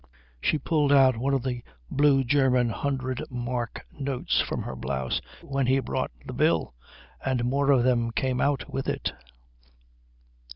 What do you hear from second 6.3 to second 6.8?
bill,